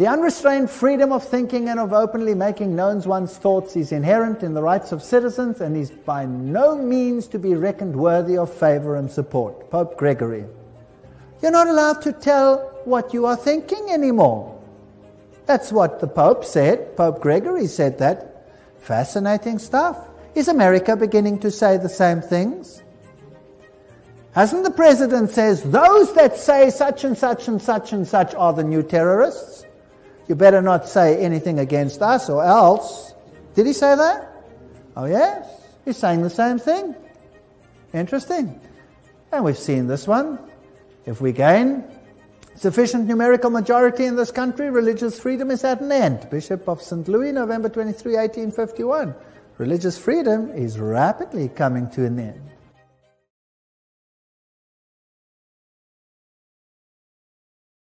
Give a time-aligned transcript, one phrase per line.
[0.00, 4.54] The unrestrained freedom of thinking and of openly making known one's thoughts is inherent in
[4.54, 8.96] the rights of citizens and is by no means to be reckoned worthy of favor
[8.96, 9.70] and support.
[9.70, 10.46] Pope Gregory.
[11.42, 14.58] You're not allowed to tell what you are thinking anymore.
[15.44, 16.96] That's what the Pope said.
[16.96, 18.48] Pope Gregory said that.
[18.78, 19.98] Fascinating stuff.
[20.34, 22.82] Is America beginning to say the same things?
[24.32, 28.54] Hasn't the president says those that say such and such and such and such are
[28.54, 29.66] the new terrorists?
[30.30, 33.14] You better not say anything against us or else.
[33.56, 34.30] Did he say that?
[34.96, 35.44] Oh, yes.
[35.84, 36.94] He's saying the same thing.
[37.92, 38.60] Interesting.
[39.32, 40.38] And we've seen this one.
[41.04, 41.82] If we gain
[42.54, 46.30] sufficient numerical majority in this country, religious freedom is at an end.
[46.30, 47.08] Bishop of St.
[47.08, 49.12] Louis, November 23, 1851.
[49.58, 52.49] Religious freedom is rapidly coming to an end.